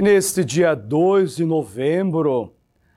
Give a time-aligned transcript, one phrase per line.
[0.00, 2.54] Neste dia 2 de novembro,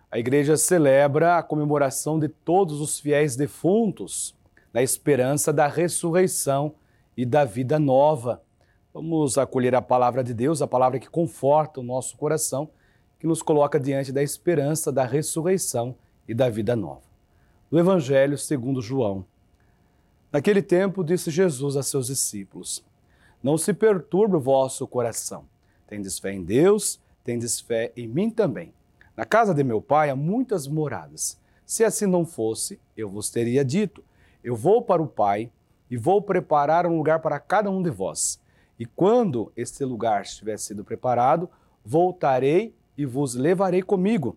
[0.10, 4.34] a igreja celebra a comemoração de todos os fiéis defuntos,
[4.72, 6.76] na esperança da ressurreição
[7.18, 8.42] e da vida nova.
[8.94, 12.70] Vamos acolher a palavra de Deus, a palavra que conforta o nosso coração,
[13.20, 17.04] que nos coloca diante da esperança da ressurreição e da vida nova.
[17.70, 19.26] Do Evangelho segundo João.
[20.32, 22.82] Naquele tempo disse Jesus a seus discípulos:
[23.44, 25.52] Não se perturbe o vosso coração
[25.94, 28.74] Tendes fé em Deus, tendes fé em mim também.
[29.16, 31.40] Na casa de meu pai há muitas moradas.
[31.68, 34.04] Se assim não fosse, eu vos teria dito:
[34.44, 35.52] Eu vou para o Pai
[35.92, 38.42] e vou preparar um lugar para cada um de vós.
[38.80, 41.48] E quando este lugar estiver sido preparado,
[41.86, 44.36] voltarei e vos levarei comigo,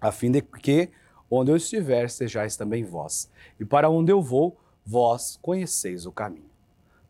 [0.00, 0.90] a fim de que,
[1.28, 3.28] onde eu estiver, sejais também vós.
[3.58, 4.56] E para onde eu vou,
[4.86, 6.50] vós conheceis o caminho.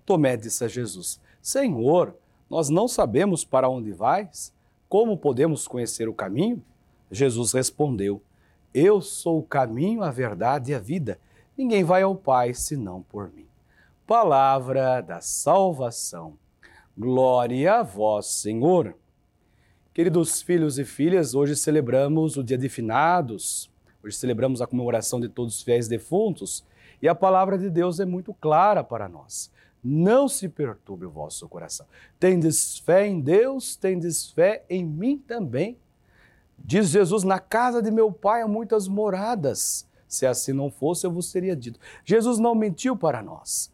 [0.06, 2.16] Tomé disse a Jesus: Senhor,
[2.54, 4.54] nós não sabemos para onde vais?
[4.88, 6.62] Como podemos conhecer o caminho?
[7.10, 8.22] Jesus respondeu:
[8.72, 11.18] Eu sou o caminho, a verdade e a vida.
[11.58, 13.48] Ninguém vai ao Pai senão por mim.
[14.06, 16.34] Palavra da salvação.
[16.96, 18.94] Glória a vós, Senhor.
[19.92, 23.68] Queridos filhos e filhas, hoje celebramos o Dia de Finados,
[24.00, 26.64] hoje celebramos a comemoração de todos os fiéis defuntos
[27.02, 29.52] e a palavra de Deus é muito clara para nós
[29.84, 31.86] não se perturbe o vosso coração.
[32.18, 35.76] Tendes fé em Deus, tendes fé em mim também.
[36.58, 39.86] Diz Jesus: Na casa de meu pai há muitas moradas.
[40.08, 41.78] Se assim não fosse, eu vos teria dito.
[42.04, 43.70] Jesus não mentiu para nós.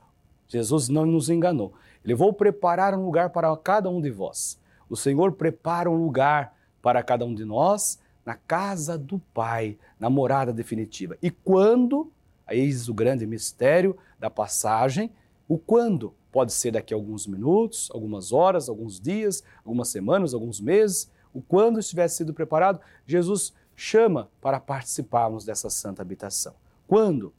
[0.48, 1.74] Jesus não nos enganou.
[2.04, 4.58] Ele vou preparar um lugar para cada um de vós.
[4.88, 10.10] O Senhor prepara um lugar para cada um de nós na casa do Pai, na
[10.10, 11.16] morada definitiva.
[11.22, 12.10] E quando,
[12.48, 15.12] eis o grande mistério da passagem,
[15.50, 20.60] o quando pode ser daqui a alguns minutos, algumas horas, alguns dias, algumas semanas, alguns
[20.60, 21.10] meses.
[21.34, 26.54] O quando estiver sido preparado, Jesus chama para participarmos dessa santa habitação.
[26.86, 27.34] Quando?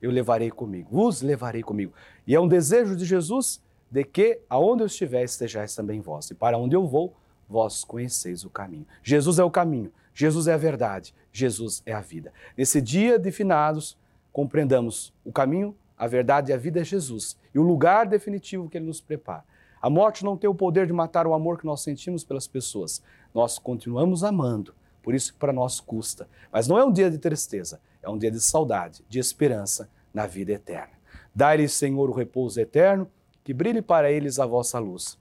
[0.00, 1.92] Eu levarei comigo, vos levarei comigo.
[2.24, 3.60] E é um desejo de Jesus
[3.90, 6.30] de que aonde eu estiver estejais também vós.
[6.30, 7.16] E para onde eu vou,
[7.48, 8.86] vós conheceis o caminho.
[9.02, 12.32] Jesus é o caminho, Jesus é a verdade, Jesus é a vida.
[12.56, 13.98] Nesse dia de finados,
[14.32, 18.76] compreendamos o caminho, a verdade e a vida é Jesus e o lugar definitivo que
[18.76, 19.44] Ele nos prepara.
[19.80, 23.02] A morte não tem o poder de matar o amor que nós sentimos pelas pessoas.
[23.34, 26.28] Nós continuamos amando, por isso que para nós custa.
[26.50, 30.26] Mas não é um dia de tristeza, é um dia de saudade, de esperança na
[30.26, 30.92] vida eterna.
[31.34, 33.08] Dai-lhes, Senhor, o repouso eterno,
[33.44, 35.18] que brilhe para eles a vossa luz.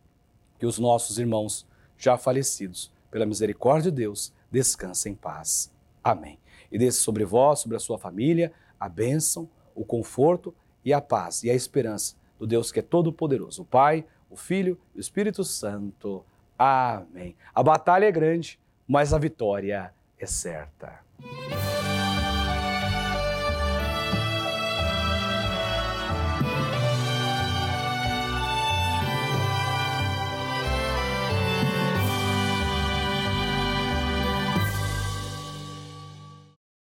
[0.58, 5.72] Que os nossos irmãos, já falecidos, pela misericórdia de Deus, descansem em paz.
[6.04, 6.40] Amém.
[6.72, 10.56] E desça sobre vós, sobre a sua família, a bênção, o conforto
[10.86, 14.80] e a paz e a esperança do Deus que é todo-poderoso, o Pai, o Filho
[14.94, 16.24] e o Espírito Santo.
[16.58, 17.36] Amém.
[17.54, 21.04] A batalha é grande, mas a vitória é certa.